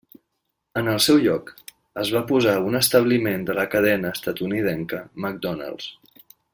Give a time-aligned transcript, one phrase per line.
[0.79, 1.51] En el seu lloc,
[2.03, 5.93] es va posar un establiment de la cadena estatunidenca McDonald's.